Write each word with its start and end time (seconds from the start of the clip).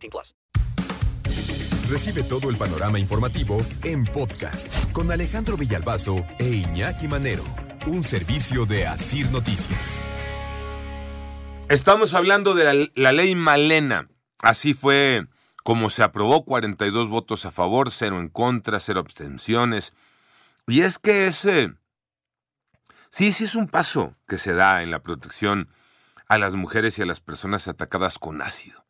18 0.00 0.10
plus. 0.10 0.34
Recibe 1.90 2.22
todo 2.22 2.50
el 2.50 2.56
panorama 2.56 2.98
informativo 2.98 3.60
en 3.82 4.04
podcast 4.04 4.92
con 4.92 5.10
Alejandro 5.10 5.56
Villalbazo 5.56 6.24
e 6.38 6.48
Iñaki 6.48 7.08
Manero. 7.08 7.44
Un 7.86 8.02
servicio 8.04 8.64
de 8.64 8.86
Asir 8.86 9.28
Noticias. 9.30 10.06
Estamos 11.68 12.14
hablando 12.14 12.54
de 12.54 12.64
la, 12.64 12.88
la 12.94 13.12
ley 13.12 13.34
Malena. 13.34 14.08
Así 14.38 14.74
fue 14.74 15.26
como 15.64 15.90
se 15.90 16.02
aprobó 16.02 16.44
42 16.44 17.08
votos 17.08 17.44
a 17.44 17.50
favor, 17.50 17.90
0 17.90 18.20
en 18.20 18.28
contra, 18.28 18.80
0 18.80 19.00
abstenciones. 19.00 19.92
Y 20.66 20.82
es 20.82 20.98
que 20.98 21.26
ese, 21.26 21.74
sí, 23.10 23.32
sí 23.32 23.44
es 23.44 23.54
un 23.56 23.68
paso 23.68 24.14
que 24.28 24.38
se 24.38 24.52
da 24.52 24.82
en 24.82 24.90
la 24.90 25.02
protección 25.02 25.68
a 26.28 26.38
las 26.38 26.54
mujeres 26.54 26.98
y 26.98 27.02
a 27.02 27.06
las 27.06 27.20
personas 27.20 27.66
atacadas 27.66 28.18
con 28.18 28.42
ácido. 28.42 28.84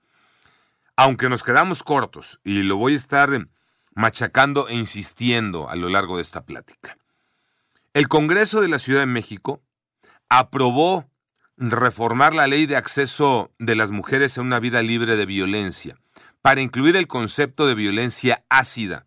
Aunque 1.02 1.30
nos 1.30 1.42
quedamos 1.42 1.82
cortos, 1.82 2.40
y 2.44 2.62
lo 2.62 2.76
voy 2.76 2.92
a 2.92 2.96
estar 2.96 3.48
machacando 3.94 4.68
e 4.68 4.74
insistiendo 4.74 5.70
a 5.70 5.74
lo 5.74 5.88
largo 5.88 6.16
de 6.16 6.22
esta 6.22 6.44
plática. 6.44 6.98
El 7.94 8.06
Congreso 8.06 8.60
de 8.60 8.68
la 8.68 8.78
Ciudad 8.78 9.00
de 9.00 9.06
México 9.06 9.62
aprobó 10.28 11.10
reformar 11.56 12.34
la 12.34 12.46
ley 12.46 12.66
de 12.66 12.76
acceso 12.76 13.50
de 13.58 13.76
las 13.76 13.90
mujeres 13.90 14.36
a 14.36 14.42
una 14.42 14.60
vida 14.60 14.82
libre 14.82 15.16
de 15.16 15.24
violencia 15.24 15.96
para 16.42 16.60
incluir 16.60 16.96
el 16.96 17.06
concepto 17.06 17.66
de 17.66 17.74
violencia 17.74 18.44
ácida. 18.50 19.06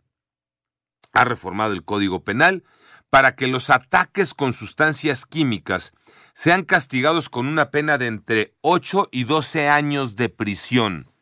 Ha 1.11 1.25
reformado 1.25 1.73
el 1.73 1.85
Código 1.85 2.23
Penal 2.23 2.63
para 3.11 3.35
que 3.35 3.45
los 3.45 3.69
ataques 3.69 4.33
con 4.33 4.53
sustancias 4.53 5.27
químicas 5.27 5.93
sean 6.33 6.63
castigados 6.63 7.29
con 7.29 7.45
una 7.45 7.69
pena 7.69 7.99
de 7.99 8.07
entre 8.07 8.55
8 8.61 9.09
y 9.11 9.25
12 9.25 9.69
años 9.69 10.15
de 10.15 10.29
prisión. 10.29 11.12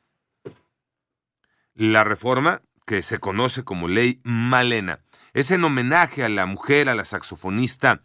La 1.73 2.03
reforma, 2.03 2.61
que 2.85 3.01
se 3.01 3.19
conoce 3.19 3.63
como 3.63 3.87
Ley 3.87 4.19
Malena, 4.23 4.99
es 5.33 5.51
en 5.51 5.63
homenaje 5.63 6.23
a 6.23 6.29
la 6.29 6.45
mujer, 6.45 6.89
a 6.89 6.95
la 6.95 7.05
saxofonista 7.05 8.03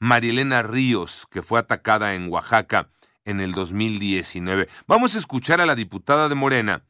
Marielena 0.00 0.62
Ríos, 0.62 1.26
que 1.30 1.42
fue 1.42 1.60
atacada 1.60 2.14
en 2.14 2.28
Oaxaca 2.30 2.90
en 3.24 3.40
el 3.40 3.52
2019. 3.52 4.68
Vamos 4.86 5.14
a 5.14 5.18
escuchar 5.18 5.60
a 5.60 5.66
la 5.66 5.74
diputada 5.74 6.28
de 6.28 6.34
Morena, 6.34 6.84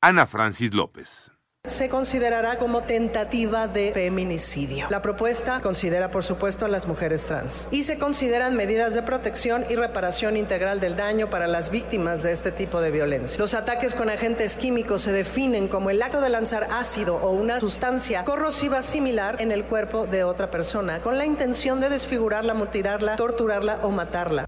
Ana 0.00 0.26
Francis 0.26 0.74
López. 0.74 1.33
Se 1.66 1.88
considerará 1.88 2.58
como 2.58 2.82
tentativa 2.82 3.66
de 3.66 3.90
feminicidio. 3.94 4.86
La 4.90 5.00
propuesta 5.00 5.62
considera, 5.62 6.10
por 6.10 6.22
supuesto, 6.22 6.66
a 6.66 6.68
las 6.68 6.86
mujeres 6.86 7.24
trans 7.24 7.68
y 7.70 7.84
se 7.84 7.96
consideran 7.96 8.54
medidas 8.54 8.92
de 8.92 9.02
protección 9.02 9.64
y 9.70 9.74
reparación 9.74 10.36
integral 10.36 10.78
del 10.78 10.94
daño 10.94 11.30
para 11.30 11.46
las 11.46 11.70
víctimas 11.70 12.22
de 12.22 12.32
este 12.32 12.52
tipo 12.52 12.82
de 12.82 12.90
violencia. 12.90 13.38
Los 13.38 13.54
ataques 13.54 13.94
con 13.94 14.10
agentes 14.10 14.58
químicos 14.58 15.00
se 15.00 15.12
definen 15.12 15.68
como 15.68 15.88
el 15.88 16.02
acto 16.02 16.20
de 16.20 16.28
lanzar 16.28 16.68
ácido 16.70 17.16
o 17.16 17.30
una 17.30 17.58
sustancia 17.60 18.24
corrosiva 18.24 18.82
similar 18.82 19.40
en 19.40 19.50
el 19.50 19.64
cuerpo 19.64 20.06
de 20.06 20.22
otra 20.22 20.50
persona 20.50 21.00
con 21.00 21.16
la 21.16 21.24
intención 21.24 21.80
de 21.80 21.88
desfigurarla, 21.88 22.52
mutilarla, 22.52 23.16
torturarla 23.16 23.78
o 23.82 23.90
matarla. 23.90 24.44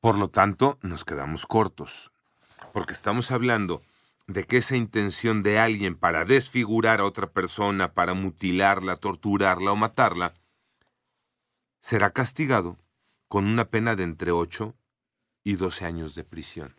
Por 0.00 0.16
lo 0.16 0.28
tanto, 0.28 0.78
nos 0.80 1.04
quedamos 1.04 1.44
cortos, 1.44 2.10
porque 2.72 2.94
estamos 2.94 3.30
hablando 3.30 3.82
de 4.28 4.44
que 4.44 4.58
esa 4.58 4.76
intención 4.76 5.42
de 5.42 5.58
alguien 5.58 5.96
para 5.96 6.26
desfigurar 6.26 7.00
a 7.00 7.04
otra 7.04 7.30
persona, 7.30 7.94
para 7.94 8.12
mutilarla, 8.12 8.96
torturarla 8.96 9.72
o 9.72 9.76
matarla, 9.76 10.34
será 11.80 12.10
castigado 12.10 12.78
con 13.26 13.46
una 13.46 13.64
pena 13.64 13.96
de 13.96 14.02
entre 14.02 14.30
8 14.30 14.76
y 15.44 15.56
12 15.56 15.84
años 15.86 16.14
de 16.14 16.24
prisión. 16.24 16.76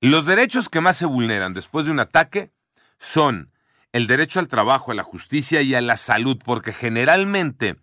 Los 0.00 0.26
derechos 0.26 0.68
que 0.68 0.80
más 0.80 0.96
se 0.96 1.06
vulneran 1.06 1.52
después 1.52 1.86
de 1.86 1.92
un 1.92 1.98
ataque 1.98 2.52
son 2.98 3.50
el 3.90 4.06
derecho 4.06 4.38
al 4.38 4.46
trabajo, 4.46 4.92
a 4.92 4.94
la 4.94 5.02
justicia 5.02 5.60
y 5.62 5.74
a 5.74 5.80
la 5.80 5.96
salud, 5.96 6.38
porque 6.44 6.72
generalmente 6.72 7.76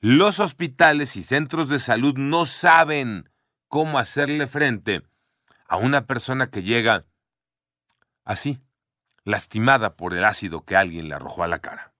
los 0.00 0.40
hospitales 0.40 1.16
y 1.16 1.22
centros 1.22 1.70
de 1.70 1.78
salud 1.78 2.18
no 2.18 2.44
saben 2.44 3.30
cómo 3.68 3.98
hacerle 3.98 4.46
frente 4.46 5.02
a 5.72 5.78
una 5.78 6.06
persona 6.06 6.50
que 6.50 6.62
llega 6.62 7.02
así, 8.26 8.60
lastimada 9.24 9.96
por 9.96 10.12
el 10.12 10.22
ácido 10.22 10.66
que 10.66 10.76
alguien 10.76 11.08
le 11.08 11.14
arrojó 11.14 11.44
a 11.44 11.48
la 11.48 11.60
cara. 11.60 11.94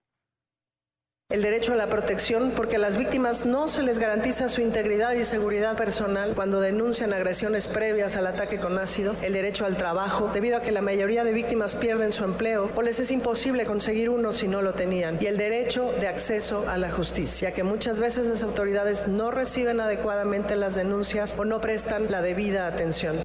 El 1.27 1.41
derecho 1.41 1.73
a 1.73 1.75
la 1.75 1.89
protección 1.89 2.51
porque 2.55 2.75
a 2.75 2.79
las 2.79 2.97
víctimas 2.97 3.47
no 3.47 3.67
se 3.67 3.81
les 3.81 3.97
garantiza 3.97 4.47
su 4.47 4.61
integridad 4.61 5.13
y 5.13 5.23
seguridad 5.23 5.75
personal 5.75 6.35
cuando 6.35 6.61
denuncian 6.61 7.13
agresiones 7.13 7.67
previas 7.67 8.15
al 8.15 8.27
ataque 8.27 8.59
con 8.59 8.77
ácido. 8.77 9.15
El 9.23 9.33
derecho 9.33 9.65
al 9.65 9.75
trabajo 9.75 10.29
debido 10.31 10.57
a 10.57 10.61
que 10.61 10.71
la 10.71 10.83
mayoría 10.83 11.23
de 11.23 11.33
víctimas 11.33 11.73
pierden 11.73 12.11
su 12.11 12.25
empleo 12.25 12.69
o 12.75 12.83
les 12.83 12.99
es 12.99 13.09
imposible 13.09 13.65
conseguir 13.65 14.11
uno 14.11 14.33
si 14.33 14.47
no 14.47 14.61
lo 14.61 14.73
tenían. 14.73 15.17
Y 15.19 15.25
el 15.25 15.37
derecho 15.37 15.91
de 15.99 16.09
acceso 16.09 16.69
a 16.69 16.77
la 16.77 16.91
justicia, 16.91 17.49
ya 17.49 17.55
que 17.55 17.63
muchas 17.63 17.99
veces 17.99 18.27
las 18.27 18.43
autoridades 18.43 19.07
no 19.07 19.31
reciben 19.31 19.79
adecuadamente 19.79 20.55
las 20.57 20.75
denuncias 20.75 21.35
o 21.39 21.43
no 21.43 21.59
prestan 21.59 22.11
la 22.11 22.21
debida 22.21 22.67
atención. 22.67 23.23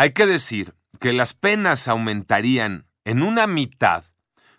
Hay 0.00 0.14
que 0.14 0.24
decir 0.24 0.74
que 0.98 1.12
las 1.12 1.34
penas 1.34 1.86
aumentarían 1.86 2.86
en 3.04 3.22
una 3.22 3.46
mitad 3.46 4.02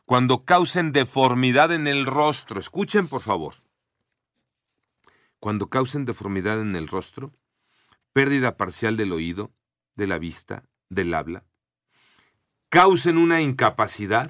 cuando 0.05 0.45
causen 0.45 0.91
deformidad 0.91 1.71
en 1.71 1.87
el 1.87 2.05
rostro. 2.05 2.59
Escuchen, 2.59 3.07
por 3.07 3.21
favor. 3.21 3.55
Cuando 5.39 5.67
causen 5.67 6.05
deformidad 6.05 6.61
en 6.61 6.75
el 6.75 6.87
rostro, 6.87 7.33
pérdida 8.13 8.55
parcial 8.55 8.97
del 8.97 9.11
oído, 9.11 9.51
de 9.95 10.05
la 10.05 10.19
vista, 10.19 10.63
del 10.89 11.11
habla, 11.11 11.43
causen 12.69 13.17
una 13.17 13.41
incapacidad, 13.41 14.29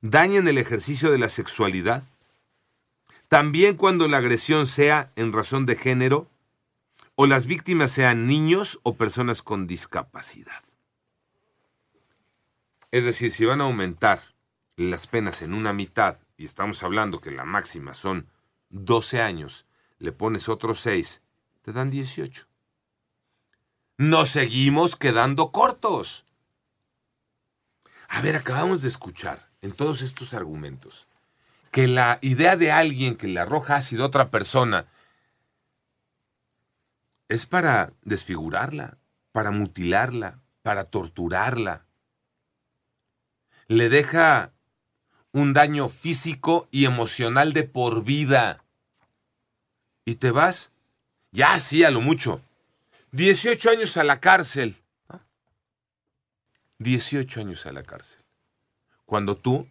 dañen 0.00 0.46
el 0.46 0.58
ejercicio 0.58 1.10
de 1.10 1.18
la 1.18 1.28
sexualidad, 1.28 2.04
también 3.26 3.74
cuando 3.74 4.06
la 4.06 4.18
agresión 4.18 4.68
sea 4.68 5.10
en 5.16 5.32
razón 5.32 5.66
de 5.66 5.74
género 5.74 6.29
o 7.22 7.26
las 7.26 7.44
víctimas 7.44 7.90
sean 7.90 8.26
niños 8.26 8.80
o 8.82 8.96
personas 8.96 9.42
con 9.42 9.66
discapacidad. 9.66 10.62
Es 12.90 13.04
decir, 13.04 13.30
si 13.30 13.44
van 13.44 13.60
a 13.60 13.64
aumentar 13.64 14.22
las 14.76 15.06
penas 15.06 15.42
en 15.42 15.52
una 15.52 15.74
mitad, 15.74 16.16
y 16.38 16.46
estamos 16.46 16.82
hablando 16.82 17.20
que 17.20 17.30
la 17.30 17.44
máxima 17.44 17.92
son 17.92 18.26
12 18.70 19.20
años, 19.20 19.66
le 19.98 20.12
pones 20.12 20.48
otros 20.48 20.80
6, 20.80 21.20
te 21.60 21.74
dan 21.74 21.90
18. 21.90 22.46
Nos 23.98 24.30
seguimos 24.30 24.96
quedando 24.96 25.52
cortos. 25.52 26.24
A 28.08 28.22
ver, 28.22 28.34
acabamos 28.34 28.80
de 28.80 28.88
escuchar 28.88 29.50
en 29.60 29.72
todos 29.72 30.00
estos 30.00 30.32
argumentos 30.32 31.06
que 31.70 31.86
la 31.86 32.18
idea 32.22 32.56
de 32.56 32.72
alguien 32.72 33.14
que 33.14 33.28
le 33.28 33.40
arroja 33.40 33.76
ácido 33.76 34.04
a 34.04 34.06
otra 34.06 34.30
persona 34.30 34.86
es 37.30 37.46
para 37.46 37.92
desfigurarla, 38.02 38.98
para 39.30 39.52
mutilarla, 39.52 40.40
para 40.62 40.84
torturarla. 40.84 41.86
Le 43.68 43.88
deja 43.88 44.52
un 45.30 45.52
daño 45.52 45.88
físico 45.88 46.66
y 46.72 46.86
emocional 46.86 47.52
de 47.52 47.62
por 47.62 48.02
vida. 48.02 48.64
¿Y 50.04 50.16
te 50.16 50.32
vas? 50.32 50.72
Ya, 51.30 51.56
sí, 51.60 51.84
a 51.84 51.92
lo 51.92 52.00
mucho. 52.00 52.42
18 53.12 53.70
años 53.70 53.96
a 53.96 54.02
la 54.02 54.18
cárcel. 54.18 54.82
18 56.78 57.40
años 57.42 57.64
a 57.64 57.70
la 57.70 57.84
cárcel. 57.84 58.24
Cuando 59.06 59.36
tú 59.36 59.68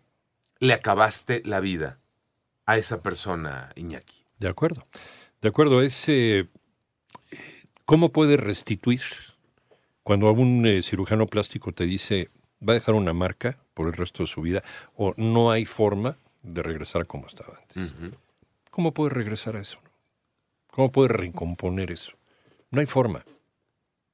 le 0.59 0.71
acabaste 0.71 1.41
la 1.43 1.59
vida 1.59 1.99
a 2.65 2.77
esa 2.77 3.01
persona, 3.01 3.73
Iñaki. 3.75 4.23
De 4.37 4.47
acuerdo. 4.47 4.81
De 5.41 5.49
acuerdo, 5.49 5.81
ese 5.81 6.47
¿Cómo 7.89 8.09
puede 8.09 8.37
restituir 8.37 9.01
cuando 10.03 10.31
un 10.31 10.63
eh, 10.67 10.83
cirujano 10.83 11.25
plástico 11.25 11.71
te 11.71 11.87
dice 11.87 12.29
va 12.61 12.73
a 12.73 12.75
dejar 12.75 12.93
una 12.93 13.13
marca 13.13 13.57
por 13.73 13.87
el 13.87 13.93
resto 13.93 14.21
de 14.21 14.27
su 14.27 14.43
vida 14.43 14.61
o 14.95 15.15
no 15.17 15.49
hay 15.49 15.65
forma 15.65 16.15
de 16.43 16.61
regresar 16.61 17.01
a 17.01 17.05
como 17.05 17.25
estaba 17.25 17.57
antes? 17.59 17.91
¿Cómo 18.69 18.93
puede 18.93 19.09
regresar 19.09 19.55
a 19.55 19.61
eso? 19.61 19.79
¿Cómo 20.69 20.91
puede 20.91 21.07
recomponer 21.07 21.89
eso? 21.89 22.11
No 22.69 22.79
hay 22.79 22.85
forma. 22.85 23.25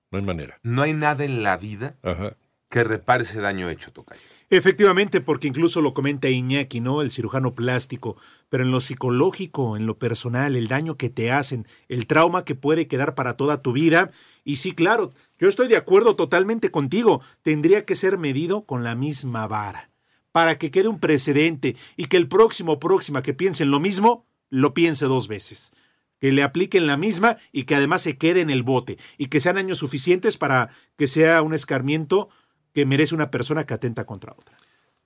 No 0.09 0.19
hay 0.19 0.23
manera. 0.23 0.57
No 0.63 0.81
hay 0.83 0.93
nada 0.93 1.25
en 1.25 1.43
la 1.43 1.57
vida 1.57 1.97
Ajá. 2.01 2.37
Que 2.69 2.83
repare 2.83 3.23
ese 3.23 3.39
daño 3.39 3.69
hecho, 3.69 3.91
Tocayo. 3.91 4.19
Efectivamente, 4.49 5.21
porque 5.21 5.47
incluso 5.47 5.81
lo 5.81 5.93
comenta 5.93 6.29
Iñaki, 6.29 6.79
¿no? 6.79 7.01
El 7.01 7.09
cirujano 7.09 7.55
plástico, 7.55 8.15
pero 8.49 8.63
en 8.63 8.71
lo 8.71 8.79
psicológico, 8.79 9.75
en 9.75 9.85
lo 9.85 9.97
personal, 9.97 10.55
el 10.55 10.67
daño 10.67 10.97
que 10.97 11.09
te 11.09 11.31
hacen, 11.31 11.65
el 11.89 12.05
trauma 12.05 12.45
que 12.45 12.53
puede 12.53 12.87
quedar 12.87 13.15
para 13.15 13.37
toda 13.37 13.61
tu 13.61 13.71
vida. 13.73 14.11
Y 14.43 14.57
sí, 14.57 14.73
claro, 14.73 15.13
yo 15.39 15.49
estoy 15.49 15.67
de 15.67 15.77
acuerdo 15.77 16.15
totalmente 16.15 16.69
contigo, 16.69 17.21
tendría 17.41 17.85
que 17.85 17.95
ser 17.95 18.17
medido 18.17 18.65
con 18.65 18.83
la 18.83 18.93
misma 18.95 19.47
vara, 19.47 19.89
para 20.31 20.57
que 20.57 20.69
quede 20.69 20.87
un 20.87 20.99
precedente 20.99 21.75
y 21.97 22.05
que 22.05 22.17
el 22.17 22.27
próximo 22.27 22.79
próxima 22.79 23.23
que 23.23 23.33
piense 23.33 23.63
en 23.63 23.71
lo 23.71 23.79
mismo, 23.79 24.25
lo 24.49 24.73
piense 24.73 25.05
dos 25.05 25.27
veces. 25.27 25.71
Que 26.19 26.31
le 26.31 26.43
apliquen 26.43 26.87
la 26.87 26.97
misma 26.97 27.37
y 27.51 27.63
que 27.63 27.75
además 27.75 28.01
se 28.01 28.17
quede 28.17 28.41
en 28.41 28.49
el 28.49 28.63
bote 28.63 28.97
y 29.17 29.27
que 29.27 29.39
sean 29.39 29.57
años 29.57 29.79
suficientes 29.79 30.37
para 30.37 30.69
que 30.97 31.07
sea 31.07 31.41
un 31.41 31.53
escarmiento 31.53 32.29
que 32.75 32.85
merece 32.85 33.15
una 33.15 33.31
persona 33.31 33.65
que 33.65 33.73
atenta 33.73 34.05
contra 34.05 34.33
otra. 34.33 34.57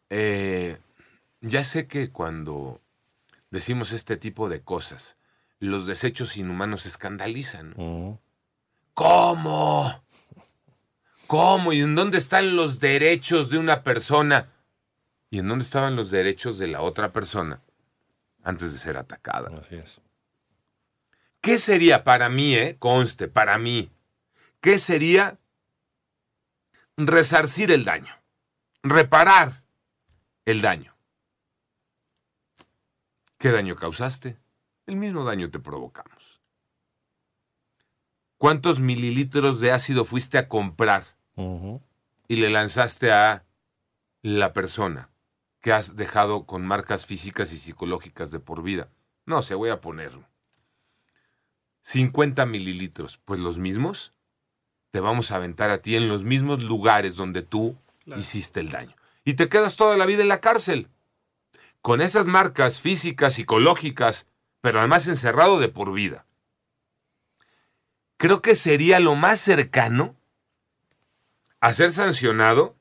Eh, 0.10 0.80
ya 1.39 1.63
sé 1.63 1.86
que 1.88 2.10
cuando 2.10 2.81
decimos 3.51 3.92
este 3.92 4.18
tipo 4.18 4.50
de 4.50 4.62
cosas, 4.62 5.18
los 5.60 5.86
desechos 5.86 6.36
inhumanos 6.36 6.81
se 6.81 6.89
escandalizan. 6.89 7.75
¿Cómo? 8.95 10.04
¿Cómo? 11.27 11.71
¿Y 11.71 11.81
en 11.81 11.94
dónde 11.94 12.18
están 12.18 12.56
los 12.56 12.80
derechos 12.80 13.51
de 13.51 13.60
una 13.60 13.83
persona? 13.83 14.50
¿Y 15.30 15.38
en 15.38 15.48
dónde 15.48 15.63
estaban 15.63 15.95
los 15.95 16.10
derechos 16.10 16.57
de 16.57 16.66
la 16.66 16.81
otra 16.81 17.13
persona 17.13 17.62
antes 18.42 18.74
de 18.74 18.80
ser 18.80 18.98
atacada? 18.98 19.51
Así 19.60 19.75
es. 19.75 20.01
¿Qué 21.39 21.60
sería 21.60 22.04
para 22.04 22.30
mí, 22.30 22.56
eh? 22.56 22.77
Conste, 22.80 23.27
para 23.27 23.60
mí. 23.60 23.92
¿Qué 24.60 24.80
sería 24.80 25.38
resarcir 27.07 27.71
el 27.71 27.85
daño? 27.85 28.13
Reparar 28.83 29.63
el 30.45 30.61
daño. 30.61 30.95
¿Qué 33.37 33.51
daño 33.51 33.75
causaste? 33.75 34.37
El 34.85 34.97
mismo 34.97 35.23
daño 35.23 35.49
te 35.49 35.59
provocamos. 35.59 36.41
¿Cuántos 38.37 38.79
mililitros 38.79 39.59
de 39.59 39.71
ácido 39.71 40.05
fuiste 40.05 40.37
a 40.37 40.47
comprar 40.47 41.03
y 41.35 42.35
le 42.35 42.49
lanzaste 42.49 43.11
a 43.11 43.45
la 44.21 44.53
persona 44.53 45.09
que 45.61 45.73
has 45.73 45.95
dejado 45.95 46.45
con 46.45 46.65
marcas 46.65 47.05
físicas 47.05 47.53
y 47.53 47.57
psicológicas 47.57 48.31
de 48.31 48.39
por 48.39 48.63
vida? 48.63 48.89
No 49.25 49.41
sé, 49.41 49.55
voy 49.55 49.69
a 49.69 49.81
ponerlo. 49.81 50.27
50 51.83 52.45
mililitros, 52.45 53.17
pues 53.23 53.39
los 53.39 53.57
mismos 53.57 54.13
te 54.91 55.00
vamos 55.00 55.31
a 55.31 55.36
aventar 55.36 55.69
a 55.69 55.81
ti 55.81 55.95
en 55.95 56.07
los 56.07 56.24
mismos 56.24 56.63
lugares 56.63 57.15
donde 57.15 57.41
tú 57.41 57.77
hiciste 58.18 58.59
el 58.59 58.69
daño. 58.69 58.95
Y 59.24 59.36
te 59.36 59.50
quedas 59.50 59.75
toda 59.75 59.97
la 59.97 60.06
vida 60.06 60.24
en 60.24 60.30
la 60.30 60.41
cárcel. 60.41 60.88
Con 61.81 62.01
esas 62.01 62.25
marcas 62.25 62.81
físicas, 62.81 63.33
psicológicas, 63.33 64.27
pero 64.62 64.80
además 64.80 65.07
encerrado 65.07 65.59
de 65.59 65.69
por 65.69 65.94
vida. 65.94 66.25
Creo 68.18 68.41
que 68.41 68.56
sería 68.56 69.00
lo 69.00 69.15
más 69.15 69.39
cercano 69.39 70.15
a 71.62 71.74
ser 71.74 71.92
sancionado 71.92 72.75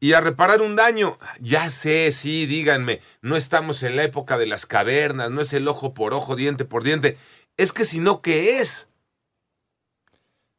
y 0.00 0.12
a 0.12 0.20
reparar 0.20 0.62
un 0.62 0.76
daño. 0.76 1.18
Ya 1.40 1.68
sé, 1.68 2.12
sí, 2.12 2.46
díganme, 2.46 3.00
no 3.20 3.36
estamos 3.36 3.82
en 3.82 3.96
la 3.96 4.04
época 4.04 4.38
de 4.38 4.46
las 4.46 4.66
cavernas, 4.66 5.30
no 5.30 5.40
es 5.40 5.52
el 5.52 5.66
ojo 5.68 5.94
por 5.94 6.14
ojo, 6.14 6.36
diente 6.36 6.64
por 6.64 6.84
diente. 6.84 7.18
Es 7.56 7.72
que 7.72 7.84
si 7.84 8.00
no, 8.00 8.22
¿qué 8.22 8.58
es? 8.58 8.88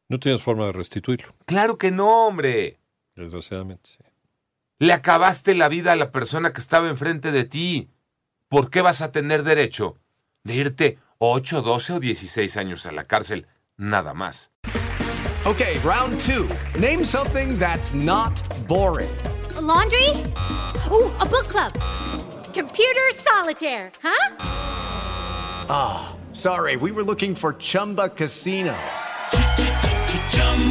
No 0.08 0.18
tienes 0.18 0.42
forma 0.42 0.66
de 0.66 0.72
restituirlo, 0.72 1.34
Claro 1.46 1.78
que 1.78 1.90
no, 1.90 2.26
hombre. 2.26 2.78
desgraciadamente. 3.14 3.90
sí. 3.90 4.04
Le 4.78 4.92
acabaste 4.92 5.54
la 5.54 5.68
vida 5.68 5.92
a 5.92 5.96
la 5.96 6.12
persona 6.12 6.52
que 6.52 6.60
estaba 6.60 6.88
enfrente 6.88 7.32
de 7.32 7.44
ti. 7.44 7.88
¿Por 8.48 8.68
qué 8.70 8.82
vas 8.82 9.00
a 9.00 9.10
tener 9.10 9.42
derecho 9.42 9.96
de 10.44 10.54
irte 10.54 10.98
8, 11.18 11.62
12 11.62 11.92
o 11.94 12.00
16 12.00 12.56
años 12.58 12.84
a 12.86 12.92
la 12.92 13.04
cárcel? 13.04 13.46
Nada 13.78 14.12
más. 14.14 14.50
Okay, 15.46 15.78
round 15.78 16.20
two. 16.20 16.46
Name 16.78 17.04
something 17.04 17.58
that's 17.58 17.94
not 17.94 18.34
boring. 18.68 19.08
A 19.56 19.60
laundry? 19.60 20.10
Ooh, 20.90 21.10
a 21.20 21.24
book 21.24 21.48
club. 21.48 21.72
Computer 22.52 23.10
solitaire, 23.14 23.90
huh? 24.02 24.34
Sorry, 26.32 26.76
we 26.76 26.92
were 26.92 27.02
looking 27.02 27.34
for 27.34 27.54
Chumba 27.54 28.08
Casino. 28.10 28.74